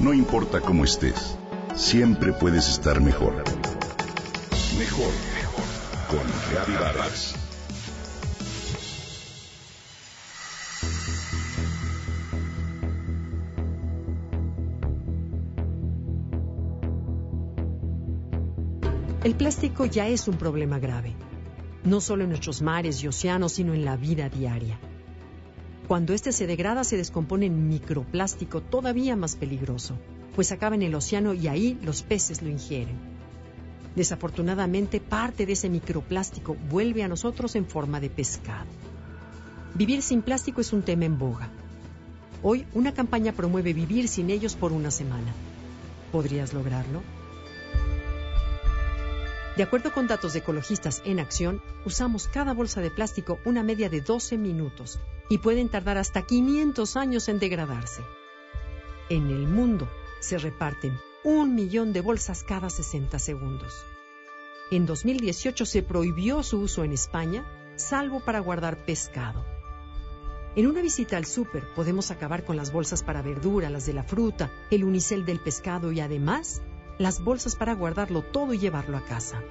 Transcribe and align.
No 0.00 0.14
importa 0.14 0.62
cómo 0.62 0.84
estés, 0.84 1.36
siempre 1.74 2.32
puedes 2.32 2.70
estar 2.70 3.02
mejor. 3.02 3.44
Mejor, 4.78 5.12
mejor. 5.34 5.64
Con 6.08 6.74
Vargas. 6.74 7.34
El 19.22 19.34
plástico 19.34 19.84
ya 19.84 20.08
es 20.08 20.28
un 20.28 20.38
problema 20.38 20.78
grave, 20.78 21.14
no 21.84 22.00
solo 22.00 22.24
en 22.24 22.30
nuestros 22.30 22.62
mares 22.62 23.04
y 23.04 23.08
océanos, 23.08 23.52
sino 23.52 23.74
en 23.74 23.84
la 23.84 23.98
vida 23.98 24.30
diaria. 24.30 24.80
Cuando 25.90 26.14
este 26.14 26.30
se 26.30 26.46
degrada, 26.46 26.84
se 26.84 26.96
descompone 26.96 27.46
en 27.46 27.68
microplástico 27.68 28.60
todavía 28.60 29.16
más 29.16 29.34
peligroso, 29.34 29.98
pues 30.36 30.52
acaba 30.52 30.76
en 30.76 30.82
el 30.82 30.94
océano 30.94 31.34
y 31.34 31.48
ahí 31.48 31.80
los 31.82 32.04
peces 32.04 32.42
lo 32.42 32.48
ingieren. 32.48 32.94
Desafortunadamente, 33.96 35.00
parte 35.00 35.46
de 35.46 35.54
ese 35.54 35.68
microplástico 35.68 36.56
vuelve 36.70 37.02
a 37.02 37.08
nosotros 37.08 37.56
en 37.56 37.66
forma 37.66 37.98
de 37.98 38.08
pescado. 38.08 38.68
Vivir 39.74 40.02
sin 40.02 40.22
plástico 40.22 40.60
es 40.60 40.72
un 40.72 40.82
tema 40.82 41.06
en 41.06 41.18
boga. 41.18 41.50
Hoy, 42.44 42.66
una 42.72 42.94
campaña 42.94 43.32
promueve 43.32 43.72
vivir 43.72 44.06
sin 44.06 44.30
ellos 44.30 44.54
por 44.54 44.70
una 44.70 44.92
semana. 44.92 45.34
¿Podrías 46.12 46.54
lograrlo? 46.54 47.02
De 49.60 49.64
acuerdo 49.64 49.92
con 49.92 50.06
datos 50.06 50.32
de 50.32 50.38
ecologistas 50.38 51.02
en 51.04 51.20
acción, 51.20 51.60
usamos 51.84 52.28
cada 52.28 52.54
bolsa 52.54 52.80
de 52.80 52.90
plástico 52.90 53.38
una 53.44 53.62
media 53.62 53.90
de 53.90 54.00
12 54.00 54.38
minutos 54.38 54.98
y 55.28 55.36
pueden 55.36 55.68
tardar 55.68 55.98
hasta 55.98 56.22
500 56.22 56.96
años 56.96 57.28
en 57.28 57.38
degradarse. 57.38 58.00
En 59.10 59.28
el 59.28 59.46
mundo 59.46 59.86
se 60.18 60.38
reparten 60.38 60.98
un 61.24 61.54
millón 61.54 61.92
de 61.92 62.00
bolsas 62.00 62.42
cada 62.42 62.70
60 62.70 63.18
segundos. 63.18 63.84
En 64.70 64.86
2018 64.86 65.66
se 65.66 65.82
prohibió 65.82 66.42
su 66.42 66.60
uso 66.60 66.82
en 66.82 66.92
España, 66.92 67.44
salvo 67.76 68.20
para 68.20 68.40
guardar 68.40 68.86
pescado. 68.86 69.44
En 70.56 70.68
una 70.68 70.80
visita 70.80 71.18
al 71.18 71.26
súper 71.26 71.64
podemos 71.74 72.10
acabar 72.10 72.46
con 72.46 72.56
las 72.56 72.72
bolsas 72.72 73.02
para 73.02 73.20
verdura, 73.20 73.68
las 73.68 73.84
de 73.84 73.92
la 73.92 74.04
fruta, 74.04 74.50
el 74.70 74.84
unicel 74.84 75.26
del 75.26 75.38
pescado 75.38 75.92
y 75.92 76.00
además 76.00 76.62
las 77.00 77.24
bolsas 77.24 77.56
para 77.56 77.72
guardarlo 77.72 78.20
todo 78.20 78.52
y 78.52 78.58
llevarlo 78.58 78.98
a 78.98 79.04
casa. 79.06 79.42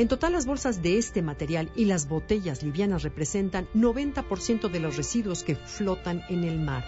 En 0.00 0.08
total, 0.08 0.32
las 0.32 0.46
bolsas 0.46 0.80
de 0.80 0.96
este 0.96 1.20
material 1.20 1.70
y 1.76 1.84
las 1.84 2.08
botellas 2.08 2.62
livianas 2.62 3.02
representan 3.02 3.68
90% 3.74 4.70
de 4.70 4.80
los 4.80 4.96
residuos 4.96 5.44
que 5.44 5.56
flotan 5.56 6.22
en 6.30 6.44
el 6.44 6.58
mar, 6.58 6.86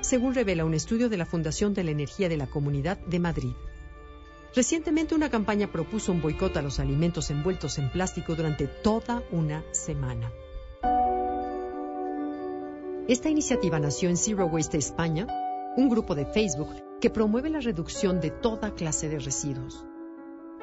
según 0.00 0.34
revela 0.34 0.64
un 0.64 0.74
estudio 0.74 1.08
de 1.08 1.16
la 1.16 1.24
Fundación 1.24 1.72
de 1.72 1.84
la 1.84 1.92
Energía 1.92 2.28
de 2.28 2.36
la 2.36 2.48
Comunidad 2.48 2.98
de 2.98 3.20
Madrid. 3.20 3.52
Recientemente 4.56 5.14
una 5.14 5.30
campaña 5.30 5.70
propuso 5.70 6.10
un 6.10 6.20
boicot 6.20 6.56
a 6.56 6.62
los 6.62 6.80
alimentos 6.80 7.30
envueltos 7.30 7.78
en 7.78 7.92
plástico 7.92 8.34
durante 8.34 8.66
toda 8.66 9.22
una 9.30 9.62
semana. 9.70 10.32
Esta 13.06 13.30
iniciativa 13.30 13.78
nació 13.78 14.08
en 14.08 14.16
Zero 14.16 14.46
Waste 14.46 14.78
España, 14.78 15.28
un 15.76 15.88
grupo 15.88 16.16
de 16.16 16.26
Facebook 16.26 16.74
que 17.00 17.08
promueve 17.08 17.50
la 17.50 17.60
reducción 17.60 18.20
de 18.20 18.32
toda 18.32 18.74
clase 18.74 19.08
de 19.08 19.20
residuos. 19.20 19.84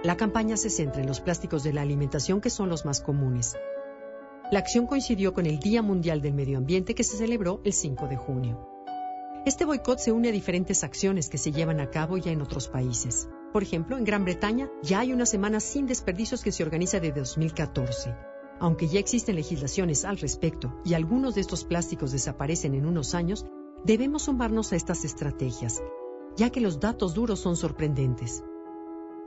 La 0.06 0.17
campaña 0.17 0.56
se 0.56 0.70
centra 0.70 1.02
en 1.02 1.08
los 1.08 1.20
plásticos 1.20 1.64
de 1.64 1.73
la 1.73 1.81
alimentación 1.81 2.39
que 2.39 2.52
son 2.52 2.70
los 2.70 2.86
más 2.86 3.02
comunes. 3.02 3.56
La 4.52 4.59
acción 4.59 4.86
coincidió 4.86 5.34
con 5.34 5.48
el 5.48 5.58
Día 5.58 5.81
Mundial 5.81 6.22
del 6.22 6.36
Medio 6.36 6.59
Ambiente 6.59 6.94
que 6.94 7.03
se 7.03 7.17
celebró 7.17 7.59
el 7.64 7.73
5 7.73 8.06
de 8.06 8.16
junio. 8.16 8.70
Este 9.48 9.66
boicot 9.66 9.98
se 9.98 10.11
une 10.11 10.30
a 10.30 10.31
diferentes 10.31 10.83
acciones 10.83 11.28
que 11.28 11.39
se 11.39 11.52
llevan 11.52 11.80
a 11.80 11.89
cabo 11.89 12.17
ya 12.17 12.30
en 12.30 12.44
otros 12.44 12.67
países. 12.67 13.28
Por 13.52 13.64
ejemplo, 13.64 13.98
en 13.98 14.03
Gran 14.03 14.26
Bretaña 14.26 14.70
ya 14.83 15.00
hay 15.00 15.11
una 15.11 15.26
semana 15.26 15.59
sin 15.59 15.88
desperdicios 15.88 16.44
que 16.44 16.52
se 16.52 16.61
organiza 16.61 17.00
desde 17.00 17.22
2014. 17.22 18.15
Aunque 18.60 18.88
ya 18.88 18.99
existen 18.99 19.36
legislaciones 19.36 20.05
al 20.05 20.20
respecto 20.20 20.80
y 20.86 20.94
algunos 20.94 21.33
de 21.33 21.42
estos 21.42 21.64
plásticos 21.64 22.11
desaparecen 22.11 22.76
en 22.76 22.86
unos 22.86 23.15
años, 23.15 23.48
debemos 23.83 24.26
sumarnos 24.26 24.71
a 24.71 24.76
estas 24.76 25.04
estrategias 25.04 25.82
ya 26.36 26.49
que 26.49 26.61
los 26.61 26.80
datos 26.80 27.14
duros 27.14 27.39
son 27.39 27.55
sorprendentes. 27.55 28.44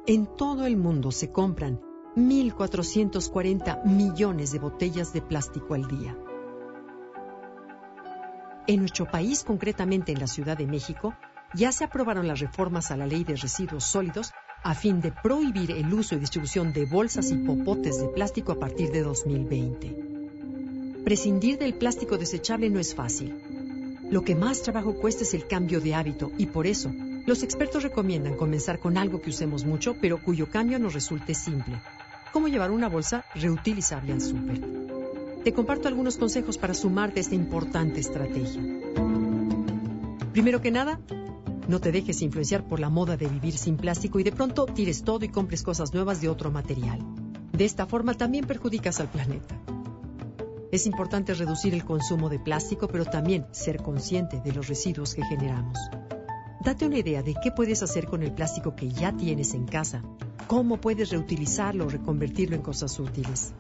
En 0.09 0.25
todo 0.25 0.65
el 0.65 0.79
mundo 0.79 1.13
se 1.13 1.31
compran 1.31 1.83
1.440 2.17 3.85
millones 3.85 4.53
de 4.53 4.59
botellas 4.59 5.13
de 5.13 5.21
plástico 5.21 5.75
al 5.75 5.87
día. 5.87 6.17
En 8.67 8.81
nuestro 8.81 9.05
país, 9.05 9.45
concretamente 9.45 10.13
en 10.13 10.19
la 10.19 10.27
Ciudad 10.27 10.57
de 10.57 10.67
México, 10.67 11.13
ya 11.53 11.73
se 11.73 11.85
aprobaron 11.85 12.27
las 12.27 12.41
reformas 12.41 12.91
a 12.91 12.97
la 12.97 13.07
ley 13.07 13.23
de 13.23 13.37
residuos 13.37 13.85
sólidos 13.85 14.33
a 14.63 14.75
fin 14.75 15.03
de 15.03 15.13
prohibir 15.13 15.73
el 15.73 15.93
uso 15.93 16.15
y 16.15 16.21
distribución 16.21 16.73
de 16.73 16.87
bolsas 16.87 17.31
y 17.31 17.37
popotes 17.37 18.01
de 18.01 18.09
plástico 18.09 18.53
a 18.53 18.59
partir 18.59 18.91
de 18.91 19.03
2020. 19.03 21.03
Prescindir 21.05 21.59
del 21.59 21.75
plástico 21.75 22.17
desechable 22.17 22.71
no 22.71 22.81
es 22.81 22.95
fácil, 22.95 23.43
lo 24.11 24.23
que 24.23 24.35
más 24.35 24.63
trabajo 24.63 24.95
cuesta 24.95 25.25
es 25.25 25.35
el 25.35 25.47
cambio 25.47 25.83
de 25.83 25.95
hábito 25.95 26.33
y 26.39 26.47
por 26.47 26.67
eso 26.67 26.95
los 27.29 27.43
expertos 27.43 27.83
recomiendan 27.83 28.37
comenzar 28.37 28.81
con 28.81 28.97
algo 28.97 29.21
que 29.21 29.29
usemos 29.29 29.67
mucho 29.67 29.95
pero 30.01 30.23
cuyo 30.23 30.49
cambio 30.49 30.79
nos 30.79 30.95
resulte 30.95 31.35
simple, 31.35 31.79
como 32.33 32.49
llevar 32.49 32.71
una 32.71 32.89
bolsa 32.89 33.23
reutilizable 33.35 34.15
al 34.15 34.23
súper. 34.23 34.63
Te 35.45 35.53
comparto 35.53 35.89
algunos 35.89 36.17
consejos 36.17 36.57
para 36.57 36.73
sumarte 36.73 37.21
a 37.21 37.23
esta 37.23 37.35
importante 37.35 38.01
estrategia. 38.01 38.63
Primero 40.33 40.63
que 40.63 40.71
nada, 40.71 41.01
no 41.69 41.81
te 41.81 41.93
dejes 41.93 42.23
influenciar 42.23 42.67
por 42.67 42.81
la 42.81 42.89
moda 42.89 43.19
de 43.19 43.27
vivir 43.27 43.59
sin 43.59 43.77
plástico 43.77 44.19
y 44.19 44.23
de 44.23 44.33
pronto 44.33 44.65
tires 44.65 45.03
todo 45.03 45.23
y 45.27 45.29
compres 45.29 45.63
cosas 45.63 45.93
nuevas 45.93 46.23
de 46.23 46.31
otro 46.31 46.51
material. 46.51 46.99
De 47.53 47.67
esta 47.67 47.85
forma 47.85 48.15
también 48.15 48.47
perjudicas 48.47 49.01
al 49.01 49.11
planeta. 49.11 49.55
Es 50.73 50.87
importante 50.87 51.35
reducir 51.35 51.75
el 51.75 51.85
consumo 51.85 52.31
de 52.31 52.39
plástico, 52.39 52.89
pero 52.89 53.05
también 53.05 53.47
ser 53.51 53.83
consciente 53.83 54.41
de 54.41 54.53
los 54.53 54.67
residuos 54.67 55.15
que 55.15 55.25
generamos. 55.27 55.79
Date 56.61 56.87
una 56.87 56.99
idea 56.99 57.23
de 57.23 57.35
qué 57.41 57.53
puedes 57.53 57.83
hacer 57.83 58.07
con 58.07 58.23
el 58.23 58.33
plástico 58.33 58.75
que 58.75 58.89
ya 58.89 59.17
tienes 59.17 59.55
en 59.55 59.65
casa, 59.65 60.03
cómo 60.49 60.81
puedes 60.81 61.11
reutilizarlo 61.11 61.87
o 61.87 61.89
reconvertirlo 61.89 62.57
en 62.57 62.63
cosas 62.63 62.99
útiles. 62.99 63.55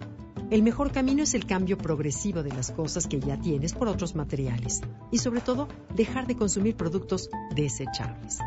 El 0.50 0.62
mejor 0.62 0.90
camino 0.90 1.22
es 1.22 1.34
el 1.34 1.46
cambio 1.46 1.78
progresivo 1.78 2.42
de 2.42 2.50
las 2.50 2.72
cosas 2.72 3.06
que 3.06 3.20
ya 3.20 3.38
tienes 3.38 3.72
por 3.72 3.86
otros 3.86 4.16
materiales 4.16 4.80
y 5.12 5.18
sobre 5.18 5.40
todo 5.40 5.68
dejar 5.94 6.26
de 6.26 6.36
consumir 6.36 6.74
productos 6.74 7.30
desechables. 7.54 8.38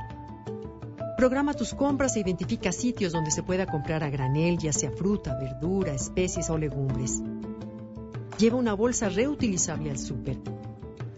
Programa 1.15 1.53
tus 1.53 1.73
compras 1.73 2.15
e 2.17 2.19
identifica 2.19 2.71
sitios 2.71 3.13
donde 3.13 3.31
se 3.31 3.43
pueda 3.43 3.67
comprar 3.67 4.03
a 4.03 4.09
granel, 4.09 4.57
ya 4.57 4.73
sea 4.73 4.91
fruta, 4.91 5.37
verdura, 5.39 5.93
especies 5.93 6.49
o 6.49 6.57
legumbres. 6.57 7.21
Lleva 8.37 8.57
una 8.57 8.73
bolsa 8.73 9.07
reutilizable 9.07 9.91
al 9.91 9.99
súper. 9.99 10.39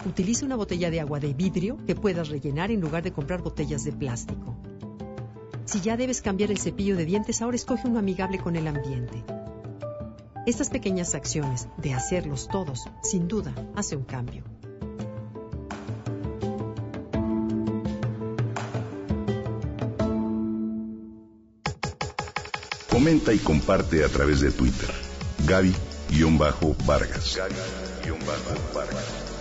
Utiliza 0.05 0.45
una 0.45 0.57
botella 0.57 0.91
de 0.91 0.99
agua 0.99 1.19
de 1.19 1.33
vidrio 1.33 1.77
que 1.87 1.95
puedas 1.95 2.27
rellenar 2.27 2.71
en 2.71 2.81
lugar 2.81 3.03
de 3.03 3.13
comprar 3.13 3.41
botellas 3.41 3.85
de 3.85 3.93
plástico. 3.93 4.57
Si 5.65 5.79
ya 5.79 5.95
debes 5.95 6.21
cambiar 6.21 6.51
el 6.51 6.57
cepillo 6.57 6.97
de 6.97 7.05
dientes, 7.05 7.41
ahora 7.41 7.55
escoge 7.55 7.87
uno 7.87 7.99
amigable 7.99 8.37
con 8.37 8.57
el 8.57 8.67
ambiente. 8.67 9.23
Estas 10.45 10.69
pequeñas 10.69 11.15
acciones, 11.15 11.69
de 11.77 11.93
hacerlos 11.93 12.49
todos, 12.49 12.83
sin 13.01 13.29
duda, 13.29 13.53
hace 13.75 13.95
un 13.95 14.03
cambio. 14.03 14.43
Comenta 22.89 23.33
y 23.33 23.39
comparte 23.39 24.03
a 24.03 24.09
través 24.09 24.41
de 24.41 24.51
Twitter. 24.51 24.89
Gaby 25.47 25.73
Vargas. 26.85 27.39